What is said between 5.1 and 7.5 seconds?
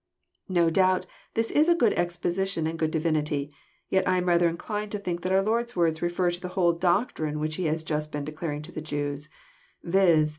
that our Lord's words refer to the whole doctrine